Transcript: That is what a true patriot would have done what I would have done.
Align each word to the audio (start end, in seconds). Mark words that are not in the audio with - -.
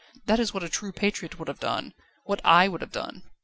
That 0.25 0.39
is 0.39 0.51
what 0.51 0.63
a 0.63 0.67
true 0.67 0.91
patriot 0.91 1.37
would 1.37 1.47
have 1.47 1.59
done 1.59 1.93
what 2.23 2.41
I 2.43 2.67
would 2.67 2.81
have 2.81 2.91
done. 2.91 3.21